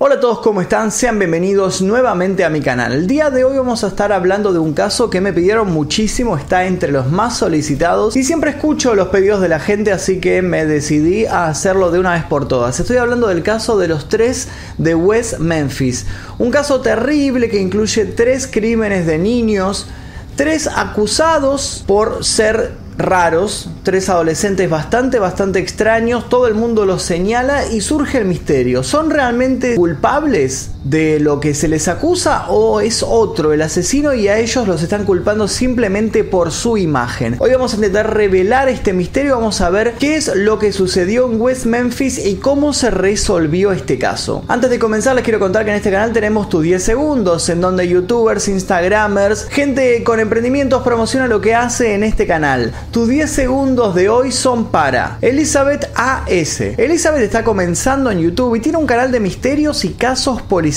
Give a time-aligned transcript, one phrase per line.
[0.00, 0.92] Hola a todos, ¿cómo están?
[0.92, 2.92] Sean bienvenidos nuevamente a mi canal.
[2.92, 6.36] El día de hoy vamos a estar hablando de un caso que me pidieron muchísimo,
[6.36, 10.40] está entre los más solicitados y siempre escucho los pedidos de la gente, así que
[10.40, 12.78] me decidí a hacerlo de una vez por todas.
[12.78, 14.46] Estoy hablando del caso de los tres
[14.78, 16.06] de West Memphis,
[16.38, 19.88] un caso terrible que incluye tres crímenes de niños,
[20.36, 27.66] tres acusados por ser raros, tres adolescentes bastante, bastante extraños, todo el mundo los señala
[27.66, 28.82] y surge el misterio.
[28.82, 34.28] ¿Son realmente culpables de lo que se les acusa o es otro el asesino y
[34.28, 37.36] a ellos los están culpando simplemente por su imagen?
[37.38, 41.26] Hoy vamos a intentar revelar este misterio, vamos a ver qué es lo que sucedió
[41.30, 44.44] en West Memphis y cómo se resolvió este caso.
[44.48, 47.60] Antes de comenzar les quiero contar que en este canal tenemos tus 10 segundos en
[47.60, 52.72] donde youtubers, instagramers, gente con emprendimientos promociona lo que hace en este canal.
[52.90, 56.60] Tus 10 segundos de hoy son para Elizabeth AS.
[56.60, 60.67] Elizabeth está comenzando en YouTube y tiene un canal de misterios y casos policiales.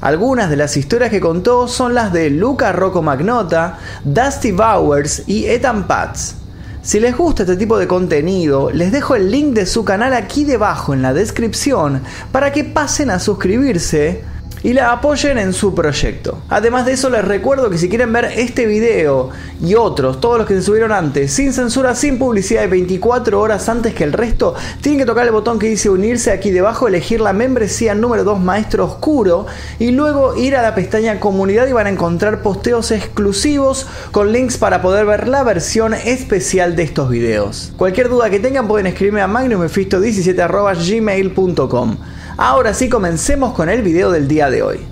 [0.00, 5.46] Algunas de las historias que contó son las de Luca Rocco Magnota, Dusty Bowers y
[5.46, 6.34] Ethan Patz.
[6.82, 10.44] Si les gusta este tipo de contenido, les dejo el link de su canal aquí
[10.44, 12.02] debajo en la descripción
[12.32, 14.24] para que pasen a suscribirse
[14.62, 16.38] y la apoyen en su proyecto.
[16.48, 20.46] Además de eso les recuerdo que si quieren ver este video y otros, todos los
[20.46, 24.54] que se subieron antes, sin censura, sin publicidad y 24 horas antes que el resto,
[24.80, 28.40] tienen que tocar el botón que dice unirse aquí debajo, elegir la membresía número 2
[28.40, 29.46] Maestro Oscuro
[29.78, 34.58] y luego ir a la pestaña comunidad y van a encontrar posteos exclusivos con links
[34.58, 37.72] para poder ver la versión especial de estos videos.
[37.76, 41.96] Cualquier duda que tengan pueden escribirme a magnummefisto17.gmail.com.
[42.36, 44.91] Ahora sí, comencemos con el video del día de hoy.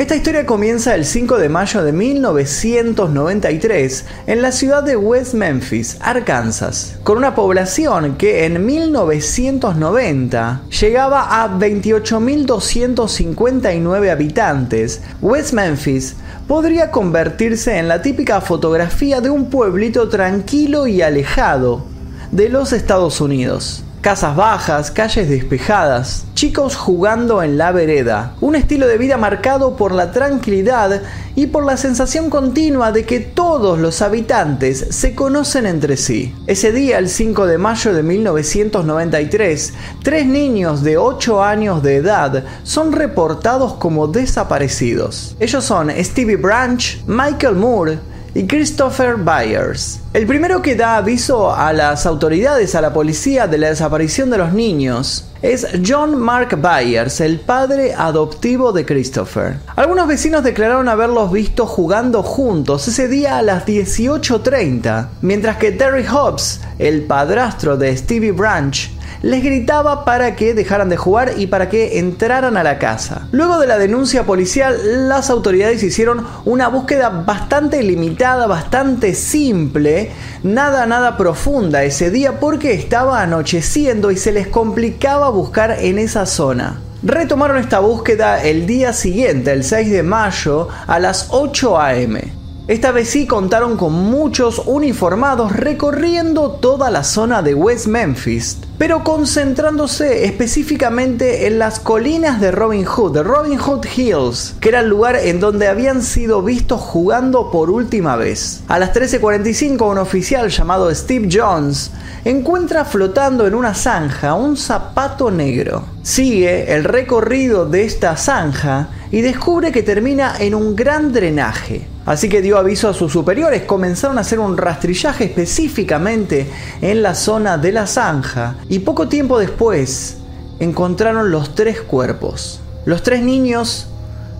[0.00, 5.98] Esta historia comienza el 5 de mayo de 1993 en la ciudad de West Memphis,
[6.00, 15.02] Arkansas, con una población que en 1990 llegaba a 28.259 habitantes.
[15.20, 16.16] West Memphis
[16.48, 21.84] podría convertirse en la típica fotografía de un pueblito tranquilo y alejado
[22.32, 28.86] de los Estados Unidos casas bajas, calles despejadas, chicos jugando en la vereda, un estilo
[28.86, 31.02] de vida marcado por la tranquilidad
[31.36, 36.34] y por la sensación continua de que todos los habitantes se conocen entre sí.
[36.46, 42.44] Ese día, el 5 de mayo de 1993, tres niños de 8 años de edad
[42.62, 45.36] son reportados como desaparecidos.
[45.40, 47.98] Ellos son Stevie Branch, Michael Moore,
[48.34, 50.00] y Christopher Byers.
[50.12, 54.38] El primero que da aviso a las autoridades, a la policía, de la desaparición de
[54.38, 59.58] los niños es John Mark Byers, el padre adoptivo de Christopher.
[59.76, 66.04] Algunos vecinos declararon haberlos visto jugando juntos ese día a las 18.30, mientras que Terry
[66.04, 68.90] Hobbs, el padrastro de Stevie Branch,
[69.22, 73.28] les gritaba para que dejaran de jugar y para que entraran a la casa.
[73.32, 79.99] Luego de la denuncia policial, las autoridades hicieron una búsqueda bastante limitada, bastante simple,
[80.42, 86.26] nada, nada profunda ese día porque estaba anocheciendo y se les complicaba buscar en esa
[86.26, 86.80] zona.
[87.02, 92.20] Retomaron esta búsqueda el día siguiente, el 6 de mayo, a las 8 a.m.
[92.68, 99.04] Esta vez sí contaron con muchos uniformados recorriendo toda la zona de West Memphis, pero
[99.04, 104.88] concentrándose específicamente en las colinas de Robin Hood, de Robin Hood Hills, que era el
[104.88, 108.62] lugar en donde habían sido vistos jugando por última vez.
[108.68, 111.90] A las 13:45 un oficial llamado Steve Jones
[112.24, 115.84] encuentra flotando en una zanja un zapato negro.
[116.02, 121.86] Sigue el recorrido de esta zanja y descubre que termina en un gran drenaje.
[122.06, 126.46] Así que dio aviso a sus superiores, comenzaron a hacer un rastrillaje específicamente
[126.80, 130.18] en la zona de la zanja y poco tiempo después
[130.60, 132.60] encontraron los tres cuerpos.
[132.84, 133.88] Los tres niños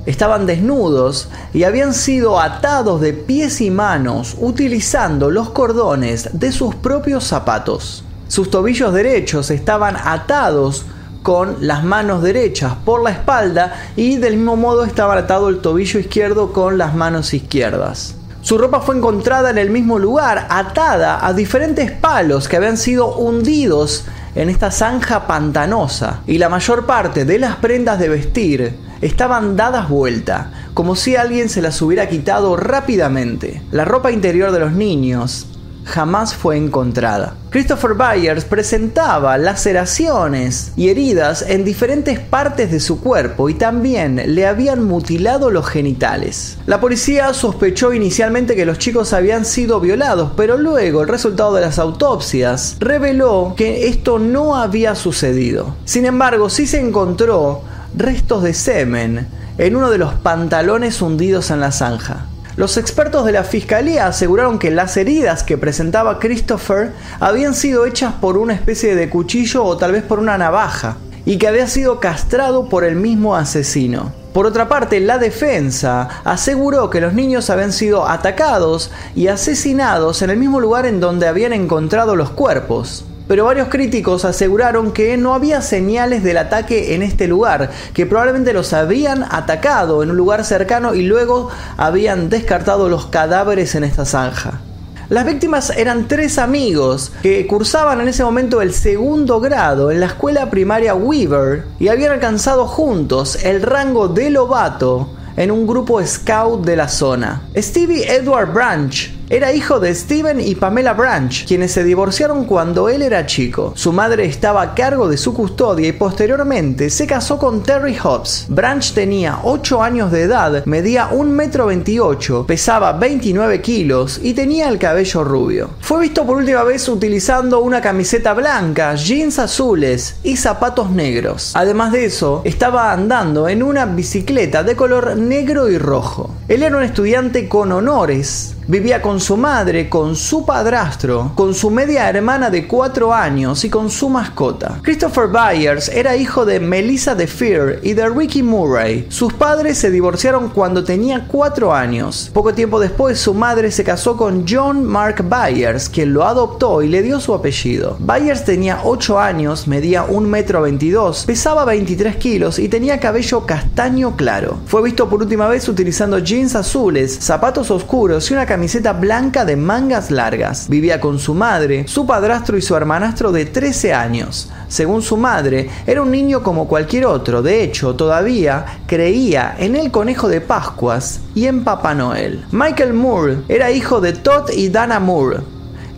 [0.06, 6.76] estaban desnudos y habían sido atados de pies y manos utilizando los cordones de sus
[6.76, 8.04] propios zapatos.
[8.28, 10.86] Sus tobillos derechos estaban atados
[11.24, 15.98] con las manos derechas por la espalda y del mismo modo estaba atado el tobillo
[15.98, 18.14] izquierdo con las manos izquierdas.
[18.42, 23.16] Su ropa fue encontrada en el mismo lugar, atada a diferentes palos que habían sido
[23.16, 29.56] hundidos en esta zanja pantanosa, y la mayor parte de las prendas de vestir estaban
[29.56, 33.62] dadas vuelta, como si alguien se las hubiera quitado rápidamente.
[33.70, 35.46] La ropa interior de los niños
[35.84, 37.34] jamás fue encontrada.
[37.50, 44.46] Christopher Byers presentaba laceraciones y heridas en diferentes partes de su cuerpo y también le
[44.46, 46.58] habían mutilado los genitales.
[46.66, 51.62] La policía sospechó inicialmente que los chicos habían sido violados, pero luego el resultado de
[51.62, 55.74] las autopsias reveló que esto no había sucedido.
[55.84, 57.62] Sin embargo, sí se encontró
[57.96, 59.26] restos de semen
[59.58, 62.29] en uno de los pantalones hundidos en la zanja.
[62.56, 68.14] Los expertos de la fiscalía aseguraron que las heridas que presentaba Christopher habían sido hechas
[68.20, 72.00] por una especie de cuchillo o tal vez por una navaja, y que había sido
[72.00, 74.12] castrado por el mismo asesino.
[74.32, 80.30] Por otra parte, la defensa aseguró que los niños habían sido atacados y asesinados en
[80.30, 85.34] el mismo lugar en donde habían encontrado los cuerpos pero varios críticos aseguraron que no
[85.34, 90.44] había señales del ataque en este lugar, que probablemente los habían atacado en un lugar
[90.44, 94.62] cercano y luego habían descartado los cadáveres en esta zanja.
[95.10, 100.06] Las víctimas eran tres amigos que cursaban en ese momento el segundo grado en la
[100.06, 106.64] escuela primaria Weaver y habían alcanzado juntos el rango de lobato en un grupo scout
[106.64, 107.42] de la zona.
[107.56, 113.00] Stevie Edward Branch era hijo de Steven y Pamela Branch, quienes se divorciaron cuando él
[113.00, 113.72] era chico.
[113.76, 118.46] Su madre estaba a cargo de su custodia y posteriormente se casó con Terry Hobbs.
[118.48, 124.80] Branch tenía 8 años de edad, medía 1,28 m, pesaba 29 kilos y tenía el
[124.80, 125.70] cabello rubio.
[125.78, 131.52] Fue visto por última vez utilizando una camiseta blanca, jeans azules y zapatos negros.
[131.54, 136.34] Además de eso, estaba andando en una bicicleta de color negro y rojo.
[136.48, 141.72] Él era un estudiante con honores Vivía con su madre, con su padrastro, con su
[141.72, 144.78] media hermana de 4 años y con su mascota.
[144.82, 149.06] Christopher Byers era hijo de Melissa DeFear y de Ricky Murray.
[149.08, 152.30] Sus padres se divorciaron cuando tenía 4 años.
[152.32, 156.88] Poco tiempo después su madre se casó con John Mark Byers, quien lo adoptó y
[156.88, 157.96] le dio su apellido.
[157.98, 164.58] Byers tenía 8 años, medía 1,22 m, pesaba 23 kilos y tenía cabello castaño claro.
[164.66, 169.46] Fue visto por última vez utilizando jeans azules, zapatos oscuros y una camiseta camiseta blanca
[169.46, 170.68] de mangas largas.
[170.68, 174.50] Vivía con su madre, su padrastro y su hermanastro de 13 años.
[174.68, 177.40] Según su madre, era un niño como cualquier otro.
[177.40, 182.44] De hecho, todavía creía en el conejo de Pascuas y en Papá Noel.
[182.52, 185.38] Michael Moore era hijo de Todd y Dana Moore.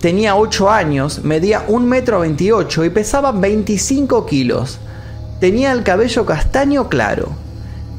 [0.00, 4.79] Tenía 8 años, medía 1,28 m y pesaba 25 kilos.
[5.41, 7.42] Tenía el cabello castaño claro.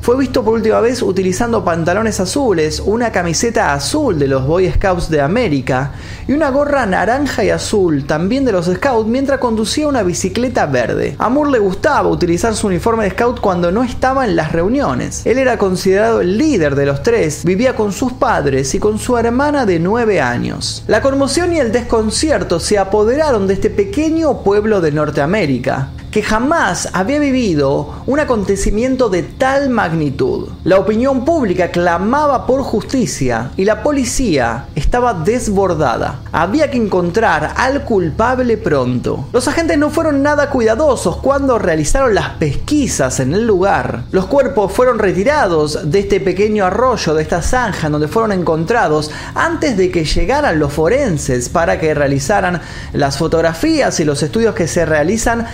[0.04, 5.10] Fue visto por última vez utilizando pantalones azules, una camiseta azul de los Boy Scouts
[5.10, 5.94] de América
[6.28, 11.16] y una gorra naranja y azul también de los Scouts mientras conducía una bicicleta verde.
[11.20, 15.26] A Moore le gustaba utilizar su uniforme de Scout cuando no estaba en las reuniones.
[15.26, 19.18] Él era considerado el líder de los tres, vivía con sus padres y con su
[19.18, 20.84] hermana de 9 años.
[20.86, 26.89] La conmoción y el desconcierto se apoderaron de este pequeño pueblo de Norteamérica que jamás
[26.94, 30.50] había vivido un acontecimiento de tal magnitud.
[30.63, 36.19] La opinión pública clamaba por justicia y la policía estaba desbordada.
[36.31, 39.25] Había que encontrar al culpable pronto.
[39.33, 44.04] Los agentes no fueron nada cuidadosos cuando realizaron las pesquisas en el lugar.
[44.12, 49.77] Los cuerpos fueron retirados de este pequeño arroyo, de esta zanja donde fueron encontrados antes
[49.77, 52.62] de que llegaran los forenses para que realizaran
[52.94, 55.48] las fotografías y los estudios que se realizan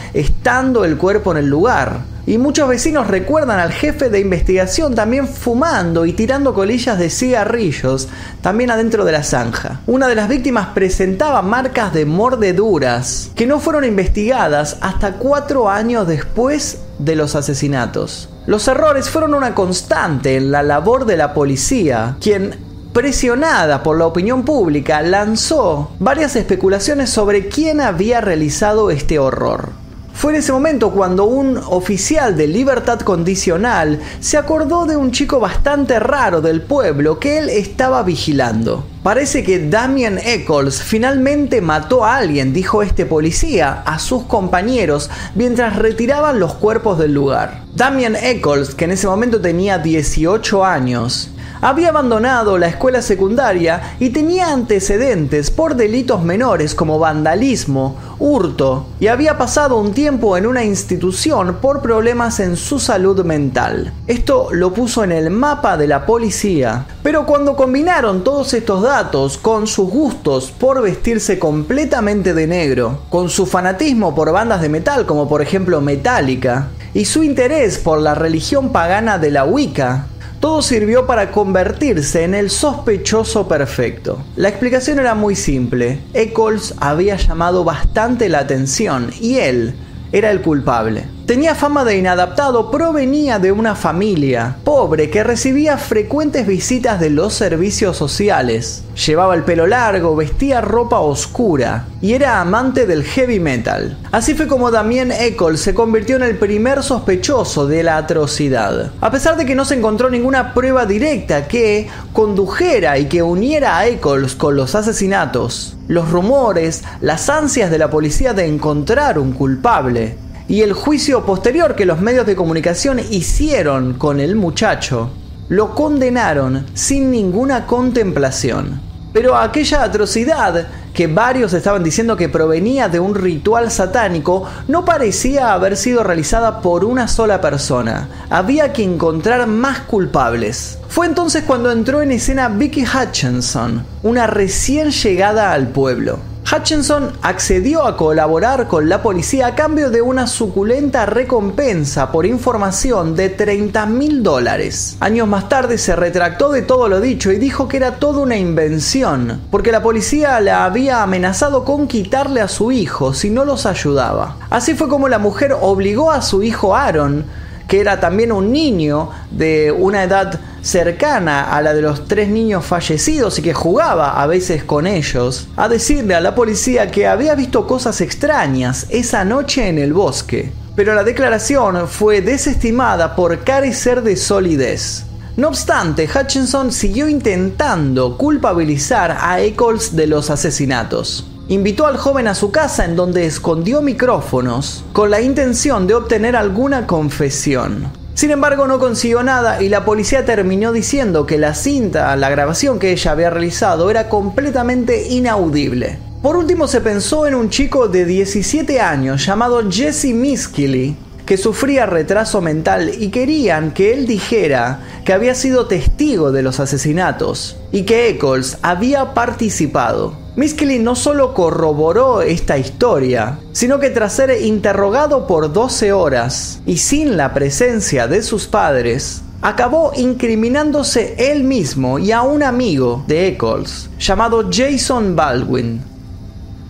[0.49, 1.99] el cuerpo en el lugar.
[2.25, 8.07] Y muchos vecinos recuerdan al jefe de investigación también fumando y tirando colillas de cigarrillos,
[8.41, 9.81] también adentro de la zanja.
[9.85, 16.07] Una de las víctimas presentaba marcas de mordeduras que no fueron investigadas hasta cuatro años
[16.07, 18.29] después de los asesinatos.
[18.47, 22.55] Los errores fueron una constante en la labor de la policía, quien
[22.91, 29.78] presionada por la opinión pública, lanzó varias especulaciones sobre quién había realizado este horror.
[30.19, 35.39] Fue en ese momento cuando un oficial de libertad condicional se acordó de un chico
[35.39, 38.83] bastante raro del pueblo que él estaba vigilando.
[39.01, 45.77] Parece que Damien Eccles finalmente mató a alguien, dijo este policía, a sus compañeros mientras
[45.77, 47.63] retiraban los cuerpos del lugar.
[47.73, 51.29] Damien Eccles, que en ese momento tenía 18 años,
[51.61, 59.07] había abandonado la escuela secundaria y tenía antecedentes por delitos menores como vandalismo, hurto y
[59.07, 63.93] había pasado un tiempo en una institución por problemas en su salud mental.
[64.07, 66.85] Esto lo puso en el mapa de la policía.
[67.03, 73.29] Pero cuando combinaron todos estos datos con sus gustos por vestirse completamente de negro, con
[73.29, 78.15] su fanatismo por bandas de metal como por ejemplo Metallica, y su interés por la
[78.15, 80.07] religión pagana de la Wicca,
[80.39, 84.23] todo sirvió para convertirse en el sospechoso perfecto.
[84.35, 85.99] La explicación era muy simple.
[86.13, 89.75] Eccles había llamado bastante la atención y él
[90.11, 91.18] era el culpable.
[91.29, 97.35] Tenía fama de inadaptado, provenía de una familia pobre que recibía frecuentes visitas de los
[97.35, 98.83] servicios sociales.
[99.05, 103.95] Llevaba el pelo largo, vestía ropa oscura y era amante del heavy metal.
[104.11, 108.91] Así fue como Damien Eccles se convirtió en el primer sospechoso de la atrocidad.
[108.99, 113.77] A pesar de que no se encontró ninguna prueba directa que condujera y que uniera
[113.77, 119.33] a Eccles con los asesinatos, los rumores, las ansias de la policía de encontrar un
[119.33, 120.17] culpable
[120.49, 125.11] y el juicio posterior que los medios de comunicación hicieron con el muchacho,
[125.47, 128.81] lo condenaron sin ninguna contemplación.
[129.13, 135.53] Pero aquella atrocidad que varios estaban diciendo que provenía de un ritual satánico no parecía
[135.53, 138.09] haber sido realizada por una sola persona.
[138.29, 140.79] Había que encontrar más culpables.
[140.87, 146.19] Fue entonces cuando entró en escena Vicky Hutchinson, una recién llegada al pueblo.
[146.51, 153.15] Hutchinson accedió a colaborar con la policía a cambio de una suculenta recompensa por información
[153.15, 154.97] de 30 mil dólares.
[154.99, 158.35] Años más tarde se retractó de todo lo dicho y dijo que era toda una
[158.35, 163.67] invención, porque la policía la había amenazado con quitarle a su hijo si no los
[163.67, 164.37] ayudaba.
[164.49, 167.25] Así fue como la mujer obligó a su hijo Aaron,
[167.69, 172.65] que era también un niño de una edad cercana a la de los tres niños
[172.65, 177.35] fallecidos y que jugaba a veces con ellos, a decirle a la policía que había
[177.35, 180.51] visto cosas extrañas esa noche en el bosque.
[180.75, 185.05] Pero la declaración fue desestimada por carecer de solidez.
[185.37, 191.27] No obstante, Hutchinson siguió intentando culpabilizar a Eccles de los asesinatos.
[191.49, 196.35] Invitó al joven a su casa en donde escondió micrófonos con la intención de obtener
[196.35, 197.91] alguna confesión.
[198.13, 202.77] Sin embargo, no consiguió nada y la policía terminó diciendo que la cinta, la grabación
[202.77, 205.97] que ella había realizado, era completamente inaudible.
[206.21, 211.87] Por último, se pensó en un chico de 17 años llamado Jesse Miskily, que sufría
[211.87, 217.85] retraso mental y querían que él dijera que había sido testigo de los asesinatos y
[217.85, 220.18] que Eccles había participado.
[220.35, 226.77] Miskely no solo corroboró esta historia, sino que tras ser interrogado por 12 horas y
[226.77, 233.27] sin la presencia de sus padres, acabó incriminándose él mismo y a un amigo de
[233.27, 235.81] Eccles llamado Jason Baldwin.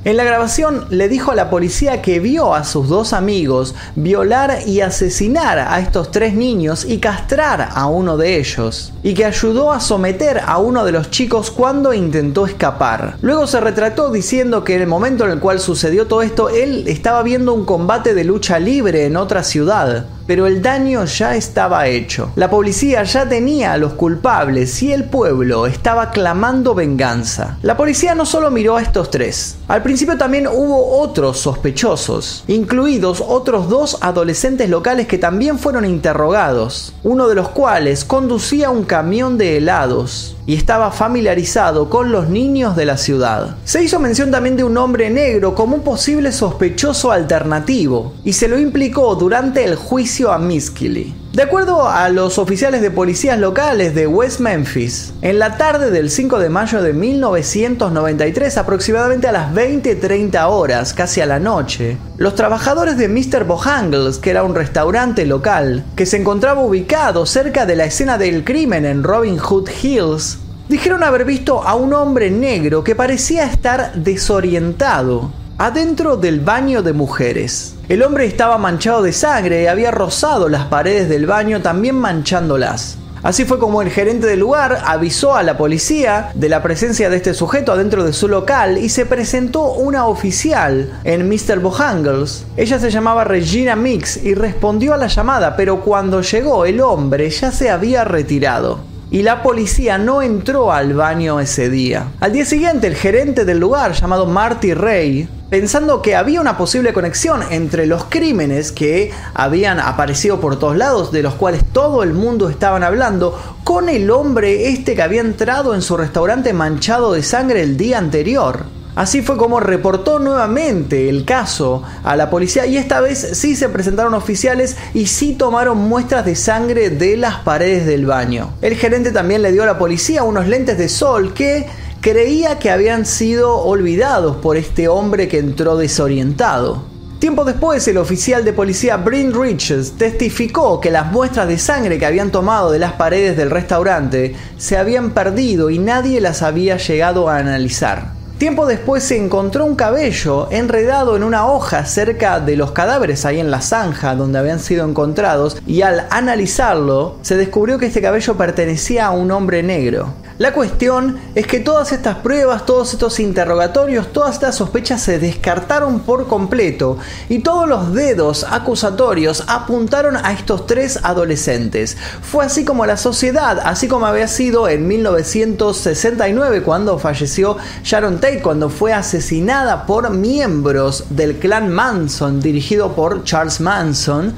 [0.05, 4.59] En la grabación le dijo a la policía que vio a sus dos amigos violar
[4.65, 9.73] y asesinar a estos tres niños y castrar a uno de ellos, y que ayudó
[9.73, 13.17] a someter a uno de los chicos cuando intentó escapar.
[13.21, 16.85] Luego se retrató diciendo que en el momento en el cual sucedió todo esto, él
[16.87, 21.87] estaba viendo un combate de lucha libre en otra ciudad, pero el daño ya estaba
[21.87, 22.33] hecho.
[22.35, 27.57] La policía ya tenía a los culpables y el pueblo estaba clamando venganza.
[27.63, 33.23] La policía no solo miró a estos tres, al principio también hubo otros sospechosos, incluidos
[33.27, 39.39] otros dos adolescentes locales que también fueron interrogados, uno de los cuales conducía un camión
[39.39, 43.57] de helados y estaba familiarizado con los niños de la ciudad.
[43.65, 48.47] Se hizo mención también de un hombre negro como un posible sospechoso alternativo y se
[48.47, 51.13] lo implicó durante el juicio a Miskili.
[51.39, 56.09] De acuerdo a los oficiales de policías locales de West Memphis, en la tarde del
[56.09, 62.35] 5 de mayo de 1993, aproximadamente a las 20:30 horas, casi a la noche, los
[62.35, 63.45] trabajadores de Mr.
[63.45, 68.43] Bojangles, que era un restaurante local que se encontraba ubicado cerca de la escena del
[68.43, 73.93] crimen en Robin Hood Hills, dijeron haber visto a un hombre negro que parecía estar
[73.93, 77.75] desorientado adentro del baño de mujeres.
[77.89, 82.97] El hombre estaba manchado de sangre y había rozado las paredes del baño también manchándolas.
[83.23, 87.17] Así fue como el gerente del lugar avisó a la policía de la presencia de
[87.17, 91.59] este sujeto adentro de su local y se presentó una oficial en Mr.
[91.59, 92.45] Bojangles.
[92.55, 97.29] Ella se llamaba Regina Mix y respondió a la llamada, pero cuando llegó el hombre
[97.29, 98.79] ya se había retirado
[99.11, 102.11] y la policía no entró al baño ese día.
[102.21, 106.93] Al día siguiente, el gerente del lugar, llamado Marty Ray, pensando que había una posible
[106.93, 112.13] conexión entre los crímenes que habían aparecido por todos lados, de los cuales todo el
[112.13, 117.23] mundo estaban hablando, con el hombre este que había entrado en su restaurante manchado de
[117.23, 118.65] sangre el día anterior.
[118.95, 123.69] Así fue como reportó nuevamente el caso a la policía y esta vez sí se
[123.69, 128.51] presentaron oficiales y sí tomaron muestras de sangre de las paredes del baño.
[128.61, 131.67] El gerente también le dio a la policía unos lentes de sol que
[132.01, 136.83] creía que habían sido olvidados por este hombre que entró desorientado.
[137.19, 142.05] Tiempo después, el oficial de policía Bryn Riches testificó que las muestras de sangre que
[142.05, 147.27] habían tomado de las paredes del restaurante se habían perdido y nadie las había llegado
[147.27, 148.13] a analizar.
[148.37, 153.41] Tiempo después se encontró un cabello enredado en una hoja cerca de los cadáveres ahí
[153.41, 158.37] en la zanja donde habían sido encontrados y al analizarlo se descubrió que este cabello
[158.37, 160.13] pertenecía a un hombre negro.
[160.39, 165.99] La cuestión es que todas estas pruebas, todos estos interrogatorios, todas estas sospechas se descartaron
[165.99, 171.97] por completo y todos los dedos acusatorios apuntaron a estos tres adolescentes.
[172.21, 178.41] Fue así como la sociedad, así como había sido en 1969 cuando falleció Sharon Tate,
[178.41, 184.33] cuando fue asesinada por miembros del clan Manson dirigido por Charles Manson,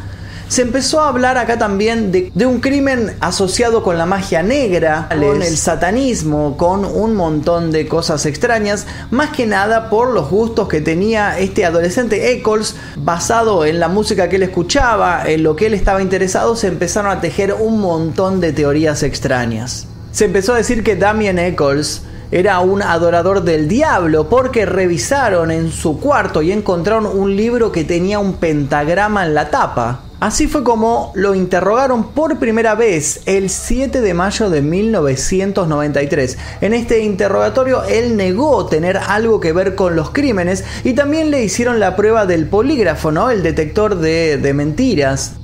[0.52, 5.42] se empezó a hablar acá también de, un crimen asociado con la magia negra, con
[5.42, 10.82] el satanismo, con un montón de cosas extrañas, más que nada por los gustos que
[10.82, 15.74] tenía este adolescente Eccles, basado en la música que él escuchaba, en lo que él
[15.74, 19.88] estaba interesado, se empezaron a tejer un montón de teorías extrañas.
[20.12, 25.72] Se empezó a decir que Damien Eccles era un adorador del diablo porque revisaron en
[25.72, 30.11] su cuarto y encontraron un libro que tenía un pentagrama en la tapa.
[30.22, 36.38] Así fue como lo interrogaron por primera vez el 7 de mayo de 1993.
[36.62, 41.44] En este interrogatorio él negó tener algo que ver con los crímenes y también le
[41.44, 43.32] hicieron la prueba del polígrafo, ¿no?
[43.32, 45.41] El detector de, de mentiras.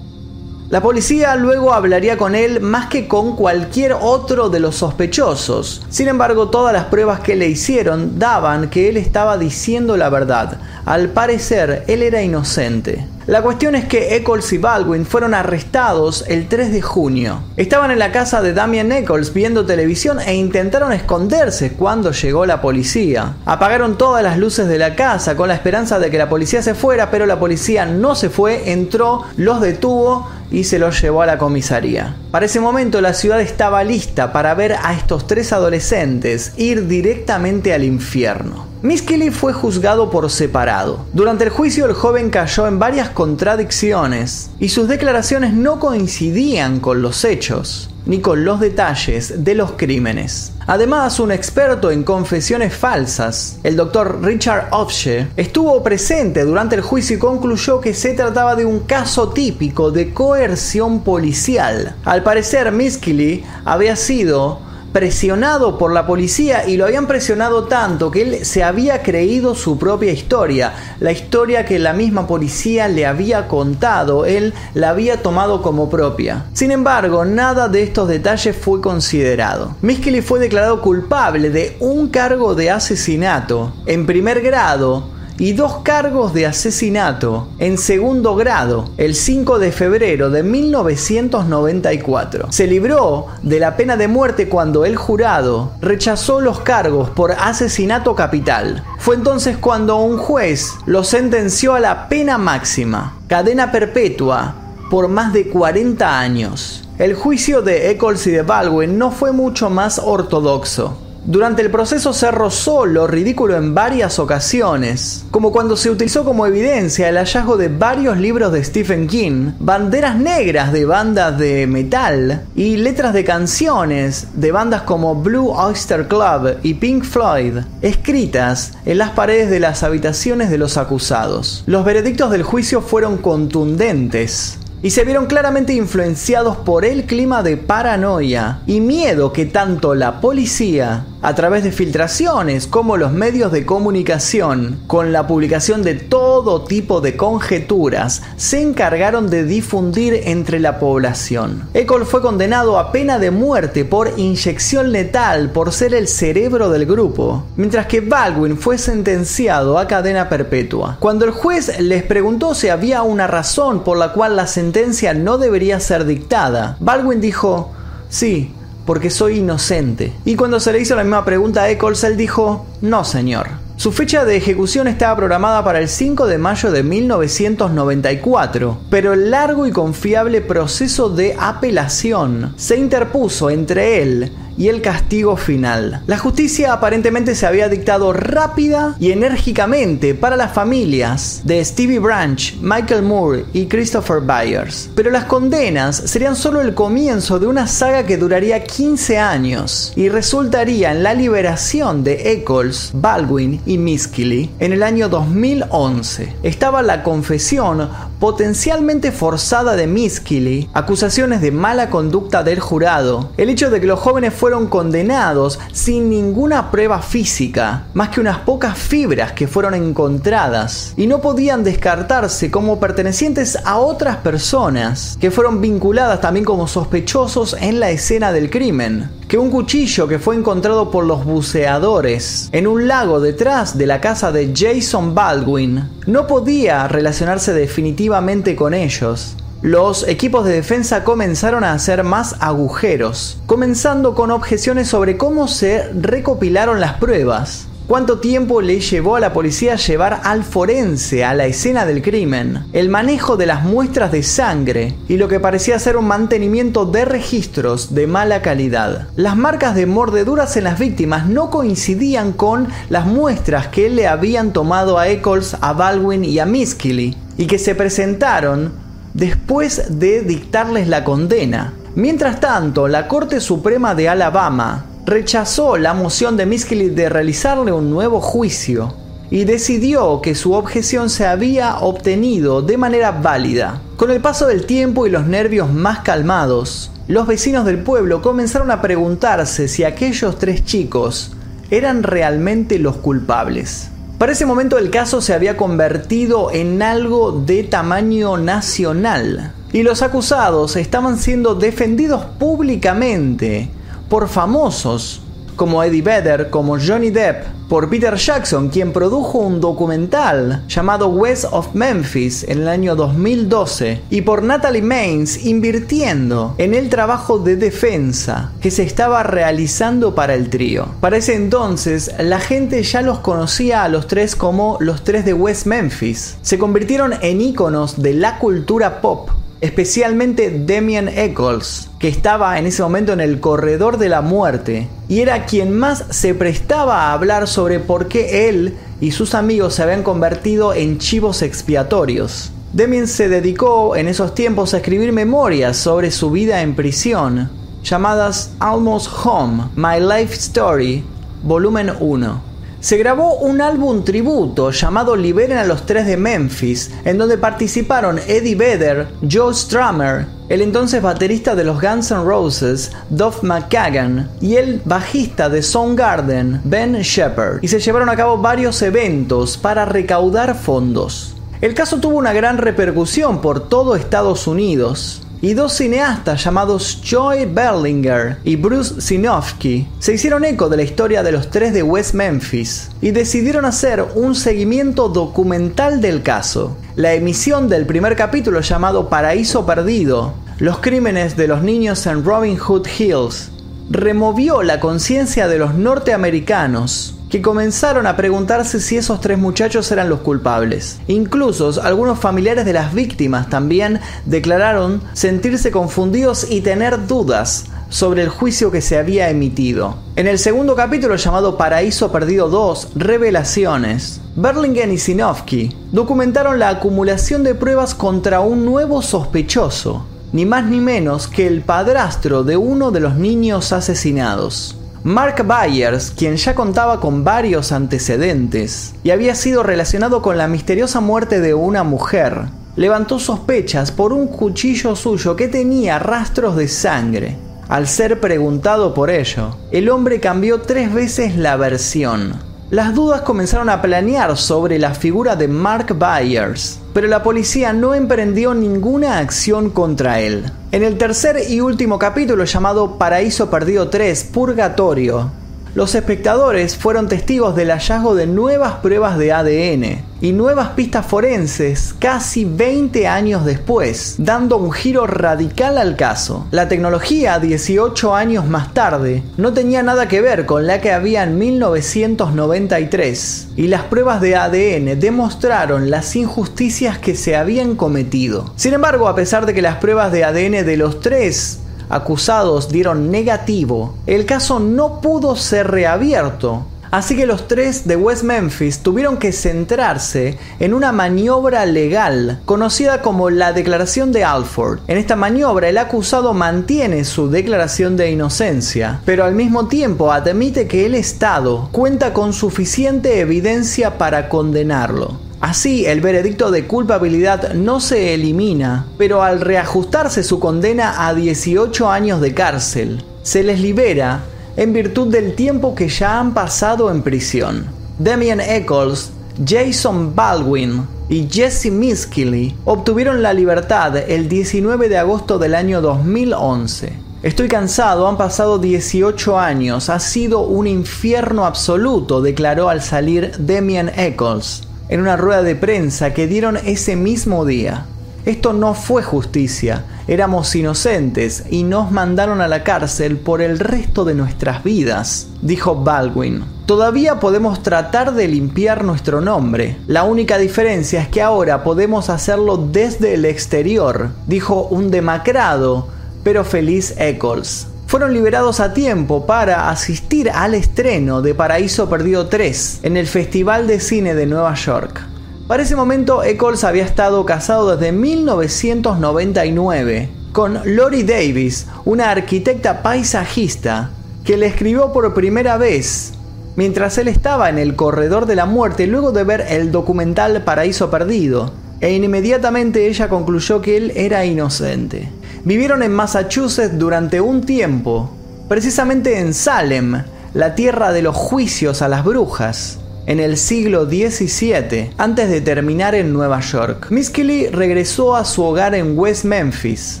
[0.70, 5.84] La policía luego hablaría con él más que con cualquier otro de los sospechosos.
[5.90, 10.58] Sin embargo, todas las pruebas que le hicieron daban que él estaba diciendo la verdad.
[10.86, 13.06] Al parecer, él era inocente.
[13.26, 17.40] La cuestión es que Eccles y Baldwin fueron arrestados el 3 de junio.
[17.56, 22.60] Estaban en la casa de Damien Eccles viendo televisión e intentaron esconderse cuando llegó la
[22.60, 23.36] policía.
[23.46, 26.74] Apagaron todas las luces de la casa con la esperanza de que la policía se
[26.74, 31.26] fuera, pero la policía no se fue, entró, los detuvo y se los llevó a
[31.26, 32.16] la comisaría.
[32.30, 37.72] Para ese momento la ciudad estaba lista para ver a estos tres adolescentes ir directamente
[37.72, 38.73] al infierno.
[38.84, 41.06] Miss Kelly fue juzgado por separado.
[41.14, 47.00] Durante el juicio el joven cayó en varias contradicciones y sus declaraciones no coincidían con
[47.00, 50.52] los hechos ni con los detalles de los crímenes.
[50.66, 57.16] Además, un experto en confesiones falsas, el doctor Richard Ofshe, estuvo presente durante el juicio
[57.16, 61.96] y concluyó que se trataba de un caso típico de coerción policial.
[62.04, 64.60] Al parecer, Kelly había sido
[64.94, 69.76] presionado por la policía y lo habían presionado tanto que él se había creído su
[69.76, 75.62] propia historia, la historia que la misma policía le había contado, él la había tomado
[75.62, 76.44] como propia.
[76.52, 79.74] Sin embargo, nada de estos detalles fue considerado.
[79.82, 86.32] Miskeli fue declarado culpable de un cargo de asesinato en primer grado y dos cargos
[86.32, 92.52] de asesinato en segundo grado el 5 de febrero de 1994.
[92.52, 98.14] Se libró de la pena de muerte cuando el jurado rechazó los cargos por asesinato
[98.14, 98.84] capital.
[98.98, 104.54] Fue entonces cuando un juez lo sentenció a la pena máxima, cadena perpetua,
[104.90, 106.88] por más de 40 años.
[106.98, 111.03] El juicio de Eccles y de Baldwin no fue mucho más ortodoxo.
[111.26, 116.46] Durante el proceso se rozó lo ridículo en varias ocasiones, como cuando se utilizó como
[116.46, 122.42] evidencia el hallazgo de varios libros de Stephen King, banderas negras de bandas de metal
[122.54, 128.98] y letras de canciones de bandas como Blue Oyster Club y Pink Floyd, escritas en
[128.98, 131.64] las paredes de las habitaciones de los acusados.
[131.66, 137.56] Los veredictos del juicio fueron contundentes y se vieron claramente influenciados por el clima de
[137.56, 143.64] paranoia y miedo que tanto la policía a través de filtraciones como los medios de
[143.64, 150.78] comunicación, con la publicación de todo tipo de conjeturas, se encargaron de difundir entre la
[150.78, 151.66] población.
[151.72, 156.84] Ecol fue condenado a pena de muerte por inyección letal por ser el cerebro del
[156.84, 160.98] grupo, mientras que Baldwin fue sentenciado a cadena perpetua.
[161.00, 164.73] Cuando el juez les preguntó si había una razón por la cual la sentencia
[165.14, 167.72] no debería ser dictada, Baldwin dijo,
[168.08, 168.52] sí,
[168.84, 170.12] porque soy inocente.
[170.24, 173.64] Y cuando se le hizo la misma pregunta a Eccles, él dijo, no señor.
[173.76, 179.30] Su fecha de ejecución estaba programada para el 5 de mayo de 1994, pero el
[179.30, 186.02] largo y confiable proceso de apelación se interpuso entre él y el castigo final.
[186.06, 192.56] La justicia aparentemente se había dictado rápida y enérgicamente para las familias de Stevie Branch,
[192.60, 194.90] Michael Moore y Christopher Byers.
[194.94, 200.08] Pero las condenas serían solo el comienzo de una saga que duraría 15 años y
[200.08, 206.36] resultaría en la liberación de Eccles, Baldwin y Miskily en el año 2011.
[206.42, 207.88] Estaba la confesión
[208.24, 214.00] potencialmente forzada de Miskily, acusaciones de mala conducta del jurado, el hecho de que los
[214.00, 220.94] jóvenes fueron condenados sin ninguna prueba física, más que unas pocas fibras que fueron encontradas,
[220.96, 227.54] y no podían descartarse como pertenecientes a otras personas, que fueron vinculadas también como sospechosos
[227.60, 232.68] en la escena del crimen que un cuchillo que fue encontrado por los buceadores en
[232.68, 239.34] un lago detrás de la casa de Jason Baldwin no podía relacionarse definitivamente con ellos.
[239.60, 245.92] Los equipos de defensa comenzaron a hacer más agujeros, comenzando con objeciones sobre cómo se
[245.94, 251.44] recopilaron las pruebas, ¿Cuánto tiempo le llevó a la policía llevar al forense a la
[251.44, 252.64] escena del crimen?
[252.72, 257.04] El manejo de las muestras de sangre y lo que parecía ser un mantenimiento de
[257.04, 259.08] registros de mala calidad.
[259.16, 264.54] Las marcas de mordeduras en las víctimas no coincidían con las muestras que le habían
[264.54, 268.72] tomado a Eccles, a Baldwin y a Miskily y que se presentaron
[269.12, 271.74] después de dictarles la condena.
[271.96, 277.90] Mientras tanto, la Corte Suprema de Alabama rechazó la moción de Miskely de realizarle un
[277.90, 278.94] nuevo juicio
[279.30, 283.82] y decidió que su objeción se había obtenido de manera válida.
[283.96, 288.70] Con el paso del tiempo y los nervios más calmados, los vecinos del pueblo comenzaron
[288.70, 291.32] a preguntarse si aquellos tres chicos
[291.70, 293.90] eran realmente los culpables.
[294.18, 300.02] Para ese momento el caso se había convertido en algo de tamaño nacional y los
[300.02, 303.68] acusados estaban siendo defendidos públicamente
[304.08, 305.20] por famosos
[305.56, 311.46] como Eddie Vedder, como Johnny Depp, por Peter Jackson, quien produjo un documental llamado West
[311.50, 317.56] of Memphis en el año 2012, y por Natalie Maines invirtiendo en el trabajo de
[317.56, 320.88] defensa que se estaba realizando para el trío.
[321.00, 325.32] Para ese entonces, la gente ya los conocía a los tres como los tres de
[325.32, 326.36] West Memphis.
[326.42, 329.30] Se convirtieron en íconos de la cultura pop
[329.64, 335.20] especialmente Demian Eccles, que estaba en ese momento en el corredor de la muerte y
[335.20, 339.82] era quien más se prestaba a hablar sobre por qué él y sus amigos se
[339.82, 342.52] habían convertido en chivos expiatorios.
[342.74, 347.50] Demian se dedicó en esos tiempos a escribir memorias sobre su vida en prisión,
[347.82, 351.02] llamadas Almost Home, My Life Story,
[351.42, 352.53] volumen 1
[352.84, 358.20] se grabó un álbum tributo llamado Liberen a los Tres de Memphis, en donde participaron
[358.28, 364.56] Eddie Vedder, Joe Strummer, el entonces baterista de los Guns N' Roses, Duff McKagan, y
[364.56, 370.54] el bajista de Soundgarden, Ben Shepard, y se llevaron a cabo varios eventos para recaudar
[370.54, 371.34] fondos.
[371.62, 377.44] El caso tuvo una gran repercusión por todo Estados Unidos, y dos cineastas llamados Joy
[377.44, 382.14] Berlinger y Bruce Sinofsky se hicieron eco de la historia de los tres de West
[382.14, 386.78] Memphis y decidieron hacer un seguimiento documental del caso.
[386.96, 392.56] La emisión del primer capítulo llamado Paraíso Perdido, los crímenes de los niños en Robin
[392.56, 393.50] Hood Hills,
[393.90, 400.08] removió la conciencia de los norteamericanos que comenzaron a preguntarse si esos tres muchachos eran
[400.08, 401.00] los culpables.
[401.08, 408.28] Incluso algunos familiares de las víctimas también declararon sentirse confundidos y tener dudas sobre el
[408.28, 409.96] juicio que se había emitido.
[410.14, 417.42] En el segundo capítulo llamado Paraíso Perdido 2, Revelaciones, Berlingen y Sinofsky documentaron la acumulación
[417.42, 422.92] de pruebas contra un nuevo sospechoso, ni más ni menos que el padrastro de uno
[422.92, 424.76] de los niños asesinados.
[425.04, 431.00] Mark Byers, quien ya contaba con varios antecedentes y había sido relacionado con la misteriosa
[431.00, 437.36] muerte de una mujer, levantó sospechas por un cuchillo suyo que tenía rastros de sangre.
[437.68, 442.53] Al ser preguntado por ello, el hombre cambió tres veces la versión.
[442.74, 447.94] Las dudas comenzaron a planear sobre la figura de Mark Byers, pero la policía no
[447.94, 450.50] emprendió ninguna acción contra él.
[450.72, 455.30] En el tercer y último capítulo llamado Paraíso Perdido 3, Purgatorio,
[455.74, 461.92] los espectadores fueron testigos del hallazgo de nuevas pruebas de ADN y nuevas pistas forenses
[461.98, 466.46] casi 20 años después, dando un giro radical al caso.
[466.52, 471.24] La tecnología 18 años más tarde no tenía nada que ver con la que había
[471.24, 478.52] en 1993 y las pruebas de ADN demostraron las injusticias que se habían cometido.
[478.54, 481.58] Sin embargo, a pesar de que las pruebas de ADN de los tres
[481.88, 488.22] acusados dieron negativo, el caso no pudo ser reabierto Así que los tres de West
[488.22, 494.78] Memphis tuvieron que centrarse en una maniobra legal conocida como la Declaración de Alford.
[494.86, 500.68] En esta maniobra el acusado mantiene su declaración de inocencia, pero al mismo tiempo admite
[500.68, 505.23] que el Estado cuenta con suficiente evidencia para condenarlo.
[505.44, 511.90] Así, el veredicto de culpabilidad no se elimina, pero al reajustarse su condena a 18
[511.90, 514.22] años de cárcel, se les libera
[514.56, 517.66] en virtud del tiempo que ya han pasado en prisión.
[517.98, 519.12] Damien Eccles,
[519.46, 526.90] Jason Baldwin y Jesse Miskily obtuvieron la libertad el 19 de agosto del año 2011.
[527.22, 533.92] Estoy cansado, han pasado 18 años, ha sido un infierno absoluto, declaró al salir Damien
[533.94, 537.86] Eccles en una rueda de prensa que dieron ese mismo día.
[538.24, 544.04] Esto no fue justicia, éramos inocentes y nos mandaron a la cárcel por el resto
[544.04, 546.44] de nuestras vidas, dijo Baldwin.
[546.64, 549.76] Todavía podemos tratar de limpiar nuestro nombre.
[549.86, 555.88] La única diferencia es que ahora podemos hacerlo desde el exterior, dijo un demacrado
[556.24, 557.68] pero feliz Eccles.
[557.94, 563.68] Fueron liberados a tiempo para asistir al estreno de Paraíso Perdido 3 en el Festival
[563.68, 565.00] de Cine de Nueva York.
[565.46, 573.90] Para ese momento, Eccles había estado casado desde 1999 con Lori Davis, una arquitecta paisajista,
[574.24, 576.14] que le escribió por primera vez
[576.56, 580.90] mientras él estaba en el corredor de la muerte luego de ver el documental Paraíso
[580.90, 585.12] Perdido, e inmediatamente ella concluyó que él era inocente.
[585.44, 588.10] Vivieron en Massachusetts durante un tiempo,
[588.48, 590.02] precisamente en Salem,
[590.32, 595.94] la tierra de los juicios a las brujas en el siglo XVII, antes de terminar
[595.94, 596.86] en Nueva York.
[596.88, 600.00] Miss Kelly regresó a su hogar en West Memphis,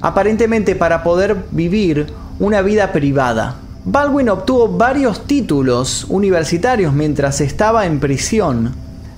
[0.00, 2.08] aparentemente para poder vivir
[2.40, 3.60] una vida privada.
[3.84, 8.74] Baldwin obtuvo varios títulos universitarios mientras estaba en prisión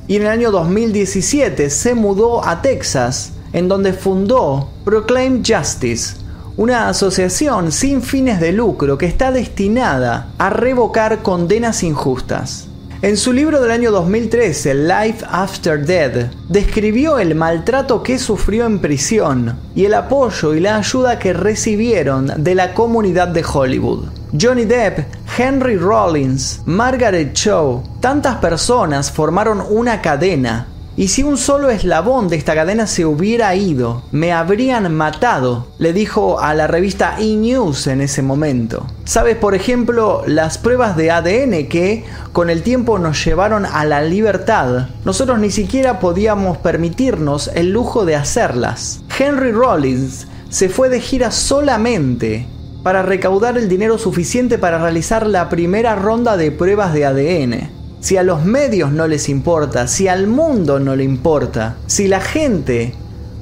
[0.07, 6.17] y en el año 2017 se mudó a Texas, en donde fundó Proclaim Justice,
[6.57, 12.71] una asociación sin fines de lucro que está destinada a revocar condenas injustas.
[13.03, 18.79] En su libro del año 2013, Life After Death, describió el maltrato que sufrió en
[18.79, 24.09] prisión y el apoyo y la ayuda que recibieron de la comunidad de Hollywood.
[24.39, 24.99] Johnny Depp,
[25.39, 30.67] Henry Rollins, Margaret Cho, tantas personas formaron una cadena
[31.01, 35.95] y si un solo eslabón de esta cadena se hubiera ido, me habrían matado, le
[35.95, 37.37] dijo a la revista E!
[37.37, 38.87] News en ese momento.
[39.05, 44.03] Sabes, por ejemplo, las pruebas de ADN que con el tiempo nos llevaron a la
[44.03, 44.89] libertad.
[45.07, 49.03] Nosotros ni siquiera podíamos permitirnos el lujo de hacerlas.
[49.19, 52.47] Henry Rollins se fue de gira solamente
[52.83, 57.80] para recaudar el dinero suficiente para realizar la primera ronda de pruebas de ADN.
[58.01, 62.21] Si a los medios no les importa, si al mundo no le importa, si la
[62.21, 62.95] gente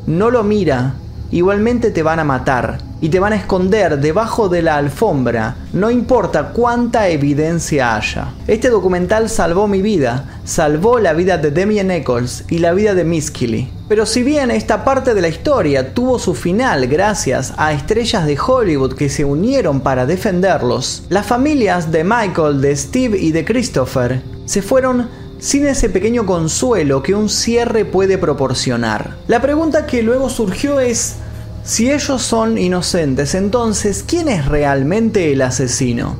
[0.08, 0.94] no lo mira,
[1.30, 5.92] igualmente te van a matar y te van a esconder debajo de la alfombra, no
[5.92, 8.34] importa cuánta evidencia haya.
[8.48, 13.04] Este documental salvó mi vida, salvó la vida de Damien Eccles y la vida de
[13.04, 13.70] Miss Kelly.
[13.88, 18.36] Pero si bien esta parte de la historia tuvo su final gracias a estrellas de
[18.36, 24.38] Hollywood que se unieron para defenderlos, las familias de Michael, de Steve y de Christopher
[24.48, 29.18] se fueron sin ese pequeño consuelo que un cierre puede proporcionar.
[29.28, 31.16] La pregunta que luego surgió es,
[31.64, 36.16] si ellos son inocentes, entonces, ¿quién es realmente el asesino?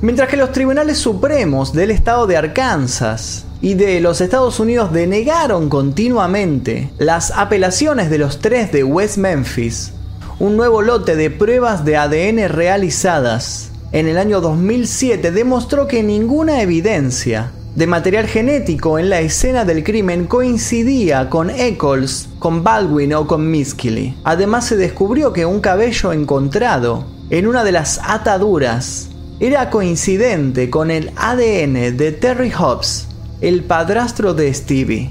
[0.00, 5.68] Mientras que los tribunales supremos del estado de Arkansas y de los Estados Unidos denegaron
[5.68, 9.92] continuamente las apelaciones de los tres de West Memphis,
[10.38, 16.60] un nuevo lote de pruebas de ADN realizadas en el año 2007 demostró que ninguna
[16.60, 23.26] evidencia de material genético en la escena del crimen coincidía con Eccles, con Baldwin o
[23.26, 24.16] con Miskily.
[24.24, 29.10] Además se descubrió que un cabello encontrado en una de las ataduras
[29.40, 33.08] era coincidente con el ADN de Terry Hobbs,
[33.42, 35.10] el padrastro de Stevie.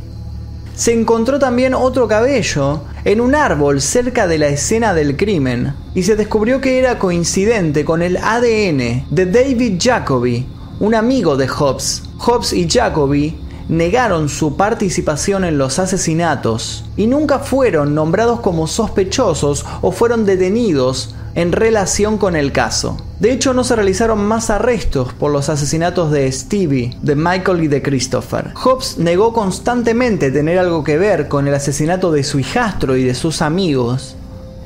[0.76, 6.02] Se encontró también otro cabello en un árbol cerca de la escena del crimen y
[6.02, 10.48] se descubrió que era coincidente con el ADN de David Jacoby,
[10.80, 12.05] un amigo de Hobbes.
[12.18, 19.66] Hobbes y Jacoby negaron su participación en los asesinatos y nunca fueron nombrados como sospechosos
[19.82, 22.98] o fueron detenidos en relación con el caso.
[23.20, 27.68] De hecho, no se realizaron más arrestos por los asesinatos de Stevie, de Michael y
[27.68, 28.54] de Christopher.
[28.56, 33.16] Hobbes negó constantemente tener algo que ver con el asesinato de su hijastro y de
[33.16, 34.16] sus amigos,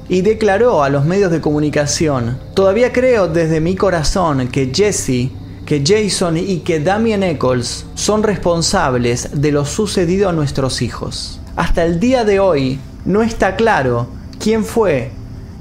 [0.09, 5.29] y declaró a los medios de comunicación, todavía creo desde mi corazón que Jesse,
[5.69, 11.39] que Jason y que Damien Eccles son responsables de lo sucedido a nuestros hijos.
[11.55, 14.08] Hasta el día de hoy no está claro
[14.39, 15.12] quién fue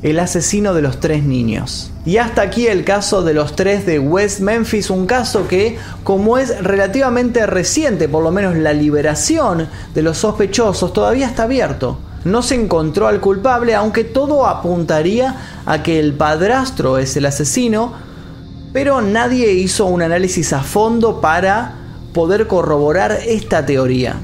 [0.03, 1.90] el asesino de los tres niños.
[2.07, 6.38] Y hasta aquí el caso de los tres de West Memphis, un caso que, como
[6.38, 11.99] es relativamente reciente, por lo menos la liberación de los sospechosos, todavía está abierto.
[12.25, 18.08] No se encontró al culpable, aunque todo apuntaría a que el padrastro es el asesino,
[18.72, 21.74] pero nadie hizo un análisis a fondo para
[22.12, 24.16] poder corroborar esta teoría.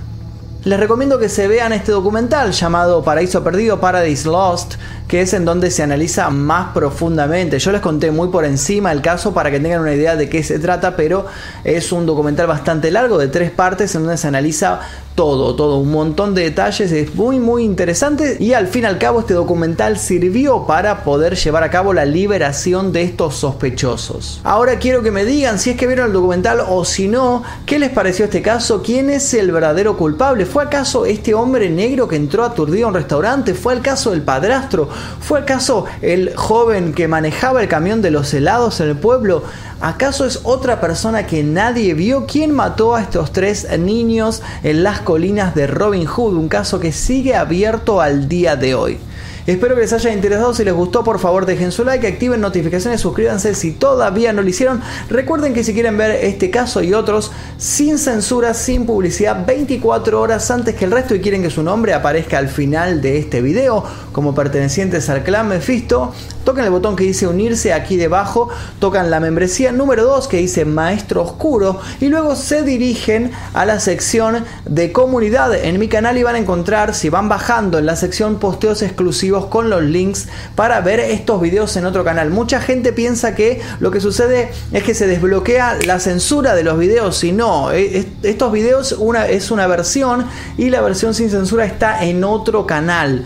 [0.64, 4.76] Les recomiendo que se vean este documental llamado Paraíso Perdido, Paradise Lost,
[5.06, 7.58] que es en donde se analiza más profundamente.
[7.58, 10.42] Yo les conté muy por encima el caso para que tengan una idea de qué
[10.42, 11.26] se trata, pero
[11.64, 14.80] es un documental bastante largo de tres partes en donde se analiza
[15.14, 18.98] todo, todo, un montón de detalles, es muy muy interesante y al fin y al
[18.98, 24.40] cabo este documental sirvió para poder llevar a cabo la liberación de estos sospechosos.
[24.42, 27.78] Ahora quiero que me digan si es que vieron el documental o si no, ¿qué
[27.78, 28.82] les pareció este caso?
[28.82, 30.46] ¿Quién es el verdadero culpable?
[30.46, 33.54] ¿Fue acaso este hombre negro que entró aturdido a un restaurante?
[33.54, 34.88] ¿Fue el caso del padrastro?
[35.20, 39.44] ¿Fue acaso el joven que manejaba el camión de los helados en el pueblo?
[39.80, 45.00] ¿Acaso es otra persona que nadie vio quien mató a estos tres niños en las
[45.04, 46.34] colinas de Robin Hood?
[46.34, 48.98] Un caso que sigue abierto al día de hoy.
[49.46, 50.54] Espero que les haya interesado.
[50.54, 54.48] Si les gustó, por favor dejen su like, activen notificaciones, suscríbanse si todavía no lo
[54.48, 54.80] hicieron.
[55.10, 60.50] Recuerden que si quieren ver este caso y otros sin censura, sin publicidad, 24 horas
[60.50, 63.84] antes que el resto y quieren que su nombre aparezca al final de este video
[64.12, 69.20] como pertenecientes al clan Mephisto, tocan el botón que dice unirse aquí debajo, tocan la
[69.20, 74.92] membresía número 2 que dice Maestro Oscuro y luego se dirigen a la sección de
[74.92, 78.82] comunidad en mi canal y van a encontrar, si van bajando en la sección posteos
[78.82, 82.30] exclusivos con los links para ver estos videos en otro canal.
[82.30, 86.78] Mucha gente piensa que lo que sucede es que se desbloquea la censura de los
[86.78, 88.96] videos y no, e, estos videos
[89.28, 90.26] es una versión
[90.58, 93.24] y la versión sin censura está en otro canal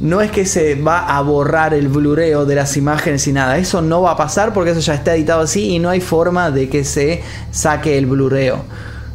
[0.00, 3.58] no es que se va a borrar el blureo de las imágenes y nada.
[3.58, 6.50] Eso no va a pasar porque eso ya está editado así y no hay forma
[6.50, 8.64] de que se saque el blureo.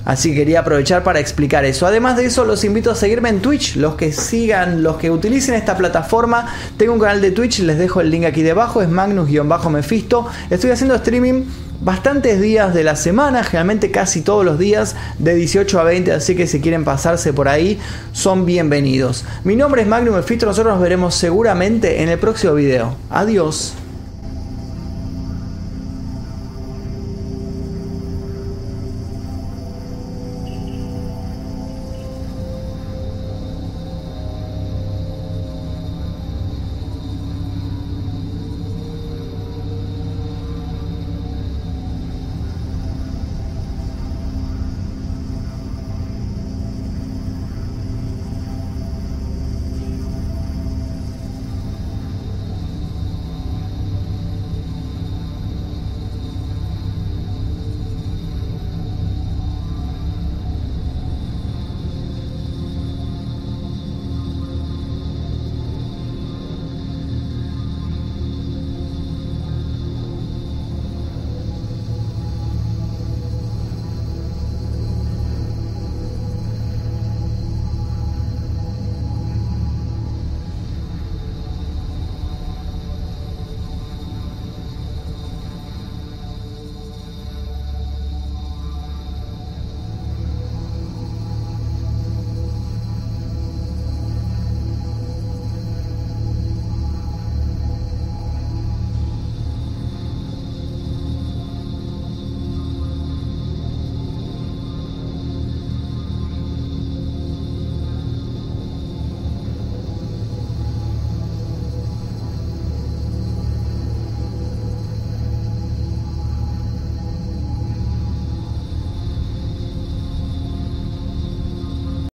[0.09, 1.85] Así quería aprovechar para explicar eso.
[1.85, 3.75] Además de eso, los invito a seguirme en Twitch.
[3.75, 8.01] Los que sigan, los que utilicen esta plataforma, tengo un canal de Twitch, les dejo
[8.01, 10.25] el link aquí debajo, es Magnus-Mephisto.
[10.49, 11.43] Estoy haciendo streaming
[11.81, 16.35] bastantes días de la semana, generalmente casi todos los días de 18 a 20, así
[16.35, 17.77] que si quieren pasarse por ahí,
[18.11, 19.25] son bienvenidos.
[19.43, 22.95] Mi nombre es Magnum Mephisto, nosotros nos veremos seguramente en el próximo video.
[23.11, 23.75] Adiós.